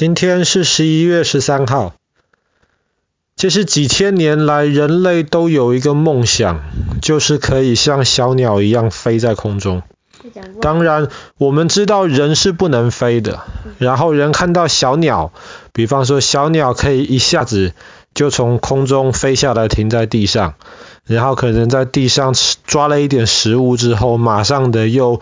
[0.00, 1.92] 今天是十一月十三号。
[3.36, 6.62] 其实几千年来，人类都有一个梦想，
[7.02, 9.82] 就是可以像小鸟一样飞在空中。
[10.62, 13.40] 当然，我们知道人是不能飞的。
[13.76, 15.34] 然后人看到小鸟，
[15.74, 17.74] 比方说小鸟可以一下子
[18.14, 20.54] 就从空中飞下来，停在地上，
[21.04, 25.20] 然后可能在地上抓了一点食物之后，马上的又。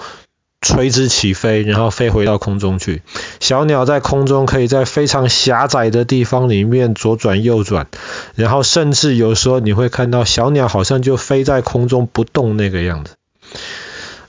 [0.60, 3.02] 垂直起飞，然后飞回到空中去。
[3.38, 7.86] 小鸟在空中可以在非常狭窄的地方里面左转右转，
[8.34, 13.14] 然后甚至有时候你会看到小鸟好像就飞在空中不动那个样子。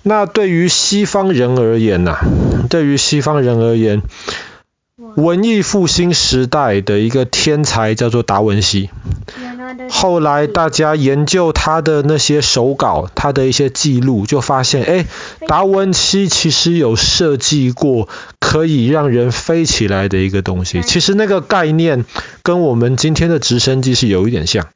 [0.03, 2.21] 那对于西方人而言呢、啊？
[2.69, 4.01] 对于西方人而言，
[5.15, 8.89] 文艺复兴时代的一个天才叫做达文西。
[9.89, 15.05] 后来大家研究他的那些手稿，他的一些记录，就发现，哎，
[15.47, 18.07] 达文西其实有设计过
[18.39, 20.81] 可以让人飞起来的一个东西。
[20.81, 22.05] 其实那个概念
[22.43, 24.67] 跟我们今天的直升机是有一点像。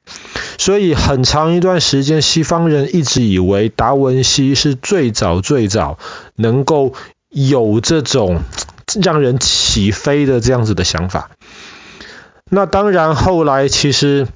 [0.58, 5.98] 所以很长一段时间，西方人一直以为达文西是最早最早
[6.36, 6.94] 能够
[7.30, 8.42] 有这种
[9.02, 11.32] 让人起飞的这样子的想法。
[12.50, 14.28] 那当然，后来其实。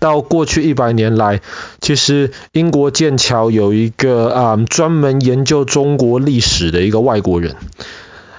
[0.00, 1.40] 到过去一百年来，
[1.80, 7.56] 其实英国剑桥有一个啊、专门研究中国历史的一个外国人，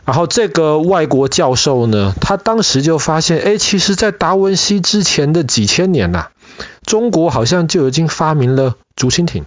[0.06, 6.30] 然后这个外国教授呢，他当时就发现，哎，其实，在达文西之前的几千年呐、
[6.86, 9.46] 中国好像就已经发明了竹蜻蜓。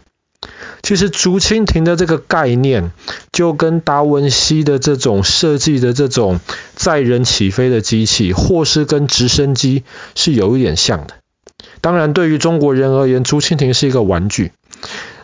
[0.83, 2.91] 其实竹蜻蜓的这个概念，
[3.31, 6.41] 就跟达文西的这种设计的这种
[6.75, 9.85] 载人起飞的机器，或是跟直升机
[10.17, 11.15] 是有一点像的。
[11.81, 14.53] 当然，对于中国人而言，竹蜻蜓是一个玩具。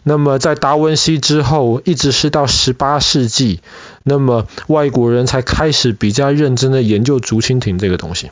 [0.05, 3.61] 那么，在达文西之后，一直是到十八世纪，
[4.05, 8.31] 那么外国人才开始比较认真的研究竹蜻蜓这个东西。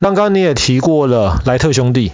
[0.00, 2.12] 刚刚你也提过了莱特兄弟，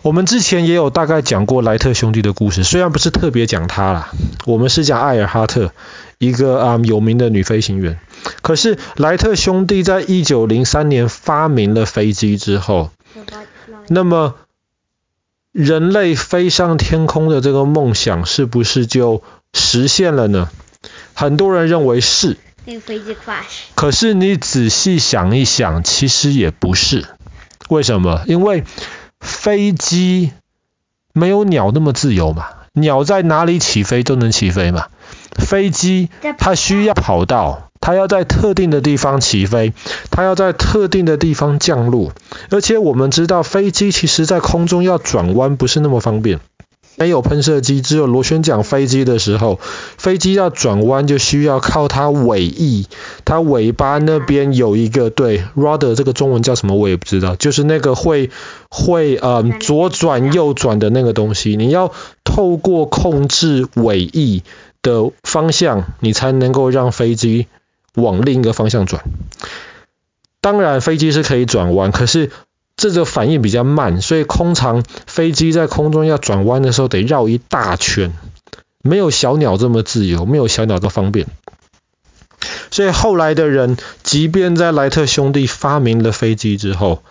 [0.00, 4.12] 我们之前也有大概讲过莱特兄弟的故事，虽然不是特别讲他啦，
[4.46, 5.72] 我们是讲艾尔哈特，
[6.18, 7.98] 一个啊、有名的女飞行员。
[8.40, 12.90] 可是莱特兄弟在一九零三年发明了飞机之后。
[13.88, 14.34] 那么，
[15.52, 20.50] 人类飞上天空的这个梦想是不是就实现了呢？
[21.14, 22.36] 很多人认为是。
[23.74, 27.06] 可是你仔细想一想，其实也不是。
[27.68, 28.22] 为什么？
[28.26, 28.64] 因为
[29.20, 30.32] 飞机
[31.12, 32.46] 没有鸟那么自由嘛。
[32.72, 34.88] 鸟在哪里起飞都能起飞嘛。
[35.36, 36.08] 飞机
[36.38, 37.70] 它需要跑道。
[37.84, 39.74] 它要在特定的地方起飞，
[40.10, 42.12] 它要在特定的地方降落，
[42.48, 46.40] 而且我们知道飞机其实在空中要转弯不是那么方便，
[46.96, 49.60] 没有喷射机，只有螺旋桨飞机的时候，
[49.98, 52.86] 飞机要转弯就需要靠它尾翼，
[53.26, 58.30] 它尾巴那边有一个对，rudder 这个中文叫什么我也不知道，就是那个会
[58.70, 61.92] 会呃左转右转的那个东西，你要
[62.24, 64.42] 透过控制尾翼
[64.80, 67.46] 的方向，你才能够让飞机。
[67.94, 69.04] 往另一个方向转，
[70.40, 72.30] 当然飞机是可以转弯，可是
[72.76, 78.12] 这个反应比较慢，所以通常飞机在空中要转弯的时候得绕一大圈，
[78.82, 81.26] 没有小鸟这么自由，没有小鸟的方便。
[82.70, 87.04] 所以后来的人，即便在莱特兄弟发明了飞机之后，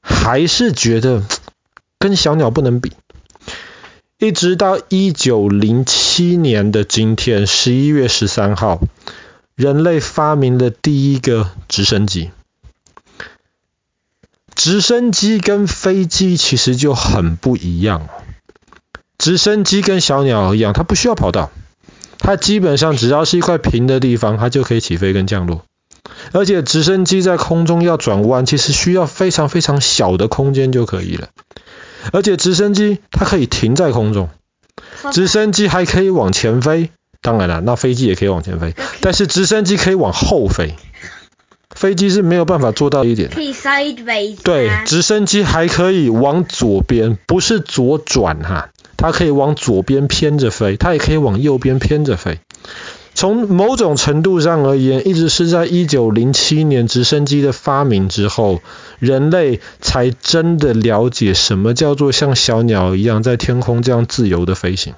[0.00, 1.22] 还是觉得
[1.98, 2.92] 跟小鸟不能比。
[4.18, 8.80] 一直到一九零七年的今天，十一月十三号。
[9.58, 12.30] 人类发明的第一个直升机。
[14.54, 18.08] 直升机跟飞机其实就很不一样。
[19.18, 21.50] 直升机跟小鸟一样，它不需要跑道，
[22.18, 25.64] 它基本上只要是一块平的地方，它就可以起飞跟降落。
[26.30, 31.30] 而且直升机在空中要转弯，其实需要非常非常小的空间就可以了。
[32.12, 34.28] 而且直升机它可以停在空中，
[35.10, 36.92] 直升机还可以往前飞。
[37.20, 40.76] 当然了，那飞机也可以往前飞，但是直升机可以往后飞，
[41.74, 43.28] 飞机是没有办法做到一点。
[43.28, 44.36] 可以 sideways。
[44.42, 52.38] 对，直升机还可以往左边，不是左转哈，它可以往左边偏着飞，它也可以往右边偏着飞。
[53.14, 58.62] 从某种程度上而言，一直是在一九零七年直升机的发明之后，
[59.00, 64.94] 人类才真的了解什么叫做像小鸟一样在天空这样自由的飞行。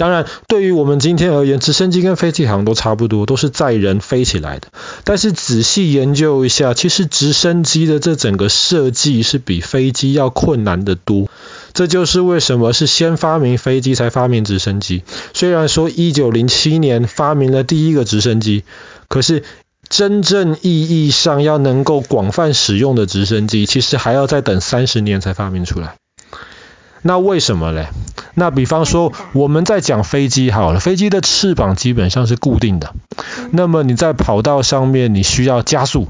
[0.00, 4.68] 当然，对于我们今天而言，直升机跟飞机好像都差不多，都是载人飞起来的。
[5.04, 11.28] 但是仔细研究一下，其实直升机的这整个设计是比飞机要困难得多。
[11.74, 15.02] 这就是为什么是先发明飞机才发明直升机。
[15.34, 18.64] 虽然说一九零七年发明了第一个直升机，
[19.06, 19.44] 可是
[19.86, 25.96] 真正意义上要能够广泛使用的直升机，其实还要再等三十年才发明出来。
[27.02, 27.88] 那为什么嘞？
[28.34, 32.94] 那比方说，我们在讲飞机好了，飞机的翅膀基本上是固定的。
[33.50, 36.08] 那么你在跑道上面，你需要加速，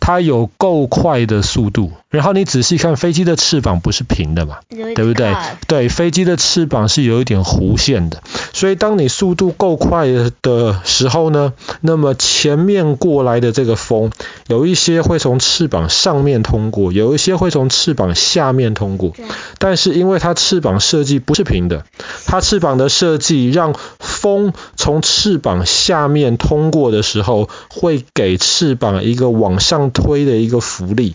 [0.00, 1.92] 它有够快的速度。
[2.10, 5.34] 然后你仔细看，飞机的翅膀不是平的嘛，对不对？
[5.66, 8.22] 对，飞机的翅膀是有一点弧线的。
[8.54, 10.06] 所以当你速度够快
[10.40, 11.52] 的时候呢，
[11.82, 14.10] 那么前面过来的这个风，
[14.46, 19.12] 有一些会从翅膀上面通过，有一些会从翅膀下面通过。
[19.58, 21.84] 但是因为它翅膀设计不是平的，
[22.24, 31.14] 它翅膀的设计让风从翅膀下面通过的时候，会给翅膀一个往上推的一个浮力。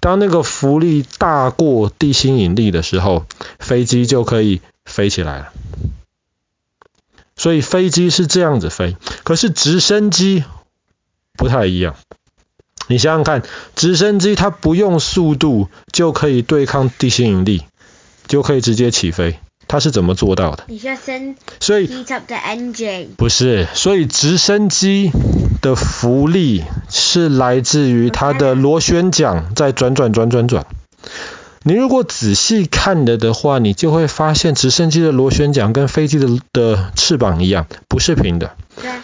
[0.00, 3.26] 当那个浮力大过地心引力的时候，
[3.58, 5.52] 飞机就可以飞起来了。
[7.36, 10.44] 所以飞机是这样子飞，可是直升机
[11.34, 11.96] 不太一样。
[12.88, 13.42] 你想想看，
[13.76, 17.62] 直升机它不用速度就可以对抗地心引力，
[18.26, 19.38] 就可以直接起飞。
[19.68, 20.64] 它是怎么做到的？
[21.60, 25.12] 所以 up the engine 不是，所以直升机
[25.60, 30.66] 的浮力是来自于它的螺旋桨在转转转转转。
[31.62, 38.52] 你如果仔细看了的话，你就会发现直升机的螺旋桨跟飞机的的翅膀一样，不是平的。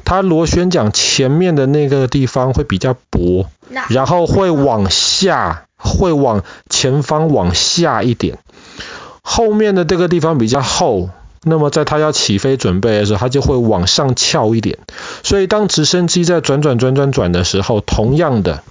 [0.05, 3.47] 它螺旋桨前面的那个地方会比较薄，
[3.91, 8.39] 然后会往下，会往前方往下一点。
[9.21, 11.11] 后面的这个地方比较厚，
[11.49, 14.79] 那么在它要起飞准备的时候，它就会往上翘一点。
[15.23, 18.65] 所以当直升机在转转转转转的时候，同样的，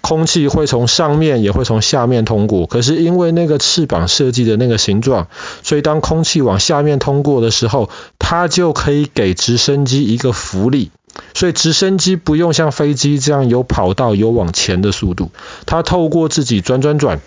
[0.00, 2.66] 空气会从上面也会从下面通过。
[2.66, 5.28] 可是因为那个翅膀设计的那个形状，
[5.62, 10.90] 所以当空气往下面通过的时候，它就可以给直升机一个浮力。
[11.34, 15.30] 所以直升机不用像飞机这样有跑道有往前的速度，
[15.66, 17.20] 它透过自己转转转，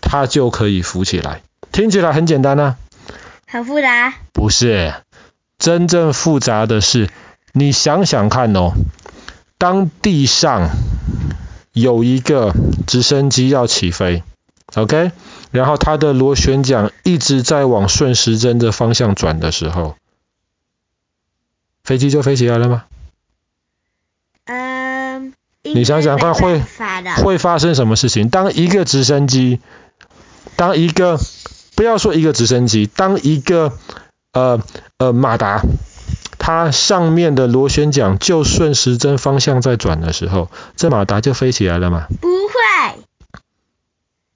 [0.00, 1.42] 它就可以浮起来。
[1.70, 2.76] 听起来很简单呢、
[3.50, 4.14] 很复杂？
[4.32, 4.92] 不是，
[5.58, 7.08] 真正复杂的是，
[7.52, 8.72] 你想想看哦，
[9.56, 10.68] 当地上
[11.72, 12.54] 有一个
[12.86, 14.22] 直升机要起飞
[14.74, 15.12] ，OK，
[15.50, 19.96] 然后它的螺旋桨一直在往顺时针的方向转的时候，
[21.82, 22.84] 飞机就飞起来了吗？
[24.44, 26.62] 嗯，你想想看会
[27.24, 28.28] 会发生什么事情？
[28.28, 29.60] 当一个直升机，
[30.54, 31.18] 当一个
[31.78, 33.72] 不要说一个直升机，当一个
[34.32, 34.60] 呃
[34.96, 35.62] 呃马达，
[36.36, 42.08] 它上面的螺旋桨就顺时针方向在转的时候，这马达就飞起来了吗？
[42.20, 42.98] 不会。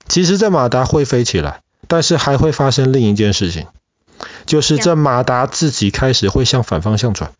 [0.06, 3.66] 其实这马达会飞起来，但是还会发生另一件事情，
[4.46, 7.32] 就是这马达自己开始会向反方向转。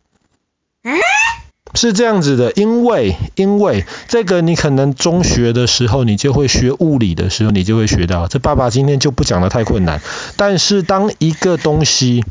[1.75, 10.01] 是这样子的，因为因为这个你可能中学的时候你就会学物理的时候你就会学到，这爸爸今天就不讲的太困难。
[10.37, 12.23] 但是当一个东西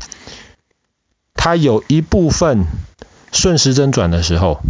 [1.33, 2.65] 它有一部分
[3.31, 4.61] 顺时针转的时候，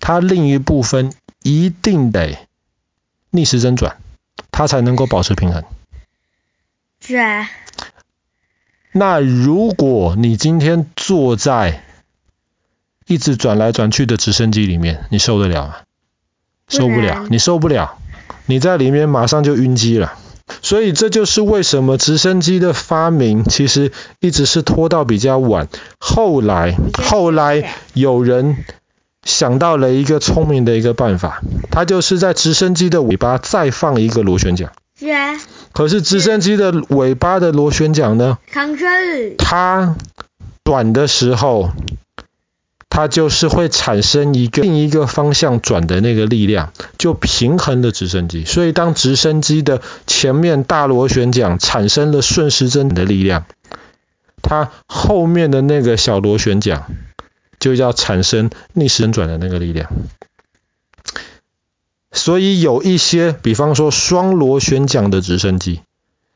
[0.00, 1.12] 它另一部分
[1.42, 2.38] 一定得
[3.30, 3.96] 逆时针转，
[4.50, 5.64] 它才能够保持平衡。
[7.00, 7.50] 是啊。
[8.92, 11.83] 那如果你今天坐在
[13.06, 15.74] 一直转来转去的直升机里面，你受得了吗？
[16.66, 17.98] 受不了，你受不了，
[18.46, 20.14] 你在里面马上就晕机了。
[20.62, 25.68] 所以这就是为什么直升机的发明其实一直是拖到比较晚。
[25.98, 28.56] 后来，后来有人
[29.22, 34.72] 想到了一个聪明的一个办法，他就是在直升机的尾巴再放一个螺旋桨。
[34.98, 35.38] 是啊。
[35.72, 38.38] 可是直升机的尾巴的螺旋桨呢？
[39.36, 39.96] 它
[40.62, 41.70] 短的时候。
[42.94, 48.44] 它就是会产生一个另一个方向转的那个力量，就平衡了直升机。
[48.44, 53.46] 所以当直升机的前面大螺旋桨产生了顺时针的力量，
[54.42, 56.84] 它后面的那个小螺旋桨
[57.58, 59.90] 就要产生逆时针转的那个力量。
[62.12, 65.80] 所以有一些，比方说双螺旋桨的直升机。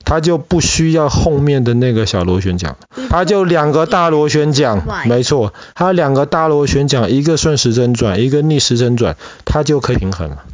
[0.09, 2.77] 它就不需要后面的那个小螺旋桨，
[3.11, 10.45] 它就两个大螺旋桨，没错，它两个大螺旋桨，一个顺时针转，一个逆时针转，它就可以平衡了。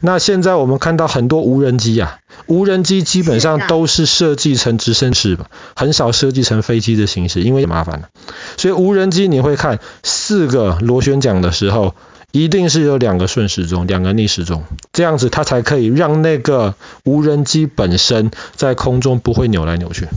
[0.00, 8.08] 那现在我们看到很多无人机啊，无人机基本上都是设计成直升式吧，很少设计成飞机的形式，因为麻烦了。
[8.56, 11.94] 所以无人机你会看四个螺旋桨的时候。
[12.34, 16.74] 一定是有两个顺时钟，两个逆时钟，这样子它才可以让那个
[17.04, 20.08] 无人机本身在空中不会扭来扭去。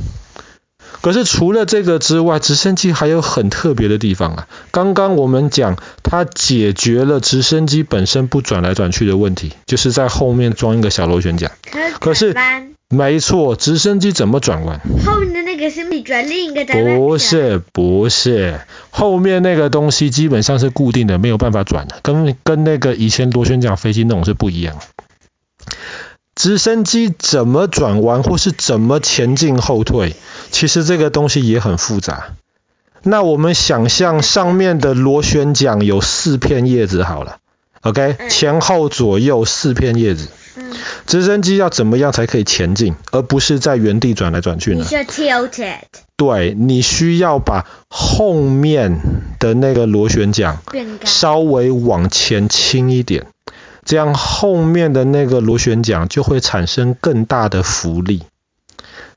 [1.02, 4.48] 可是除了这个之外，直升机还有很特别的地方啊。
[4.72, 11.52] 刚刚我们讲，它解决了直升机本身不转来转去的问题，就是在后面装一个小螺旋桨。
[12.00, 12.34] 可是，
[12.90, 14.80] 没错，直升机怎么转弯？
[15.06, 16.96] 后面的那个是你转另一个转弯。
[16.96, 24.78] 不是，不是，后面那个东西基本上是固定的，没有办法转的，跟跟那个以前螺旋桨飞机那种是不一样。
[26.34, 30.16] 直升机怎么转弯，或是怎么前进后退，
[30.52, 32.36] 其实这个东西也很复杂。
[33.04, 37.40] 那我们想象上面的螺旋桨有四片叶子好了
[37.82, 40.30] ，OK，前后左右四片叶子。
[41.06, 44.86] 直升机要怎么样才可以前进，而不是在原地转来转去呢？
[46.16, 49.00] 对，你需要把后面
[49.40, 50.60] 的那个螺旋桨
[51.04, 53.28] 稍微往前倾一点。
[53.86, 58.24] 这样后面的那个螺旋桨就会产生更大的浮力，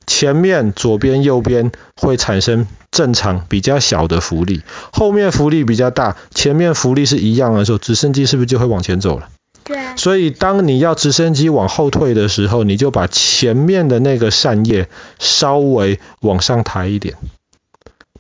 [0.07, 9.29] 前面左边右边会产生正常比较小的浮力，后面浮力比较大，前面浮力是一样的时候，直升机是不是就会往前走了？
[9.71, 9.97] 对。
[9.97, 17.15] 所以当你要直升机往后退的时候，你就把前面的那个扇叶稍微往上抬一点。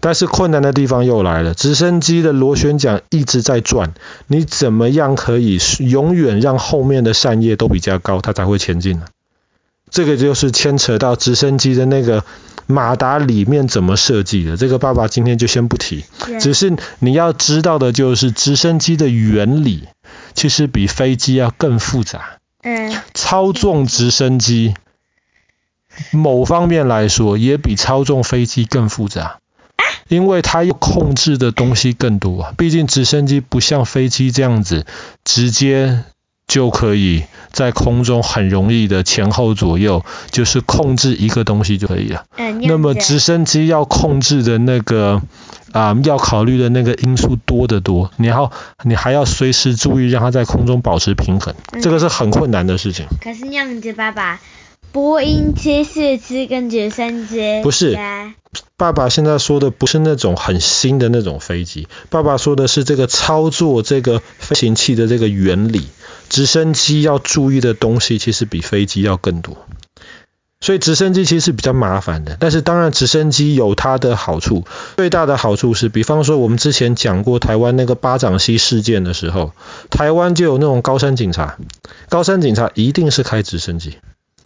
[0.02, 3.92] 但是困难的地方又来了，直升机的螺旋桨一直在转，
[4.28, 9.04] 你怎么样可以永远让后面的扇叶都比较高，它才会前进呢？
[9.90, 12.24] 这个就是牵扯到直升机的那个
[12.66, 16.04] 马达里面怎么设计的，这个爸爸今天就先不提，
[16.40, 19.88] 只是你要知道的就是直升机的原理
[20.34, 22.38] 其实比飞机要更复杂。
[22.62, 24.74] 嗯，操纵直升机
[26.10, 29.38] 某方面来说也比操纵飞机更复杂。
[30.08, 34.84] 因为它要控制的东西更多啊，毕竟直升机不像飞机这样子，
[35.22, 36.02] 直接
[36.50, 42.24] 就可以在空中很容易的前后左右，就是控制一个东西就可以了。
[42.62, 45.22] 那么直升机要控制的那个
[45.70, 48.50] 啊，要考虑的那个因素多得多，你要
[48.82, 53.06] 你还要随时注意让它在空中保持平衡，这个是很困难的事情。
[53.22, 54.40] 可是那样子，爸爸，
[54.90, 57.96] 波音七四七跟直升机不是。
[58.80, 65.88] 爸爸现在说的不是那种很新的那种飞机，爸爸说的是这个操作这个飞行器的这个原理。
[66.30, 69.66] 直升机要注意的东西其实比飞机要更多，
[70.62, 72.38] 所以直升机其实是比较麻烦的。
[72.40, 74.64] 但是当然直升机有它的好处，
[74.96, 79.52] 最大的好处是，比方说我们之前讲过台湾那个巴掌溪事件的时候，
[79.90, 81.58] 台湾就有那种高山警察，
[82.08, 83.98] 高山警察一定是开直升机，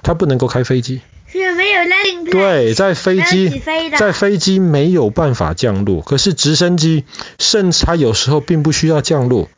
[0.05, 1.01] 他不能够开飞机。
[1.33, 3.61] 没有 landing 对，在飞机
[3.99, 7.05] 在飞机没有办法降落，可是直升机
[7.41, 9.49] 甚至它有时候并不需要降落。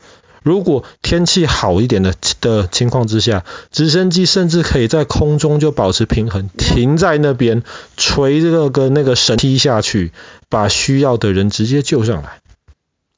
[0.43, 7.63] 如果天气好一点的的情况之下，直升机甚至可以在空中就保持平衡，停在那边，
[7.97, 10.13] 垂这个那个绳梯下去，
[10.49, 12.39] 把需要的人直接救上来。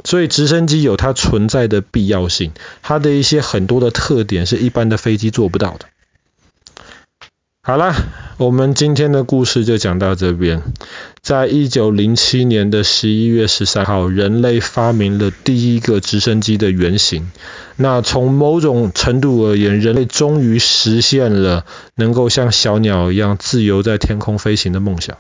[0.05, 5.87] 所以直升机有它存在的必要性，它的一些很多的特点是一般的飞机做不到的。
[7.69, 7.95] 好啦，
[8.39, 10.63] 我们今天的故事就讲到这边。
[11.21, 17.31] 在一九零七年的十一月十三号，人类发明了第一个直升机的原型。
[17.77, 25.19] 那从某种程度而言，人类终于实现了能够像小鸟一样自由在天空飞行的梦想。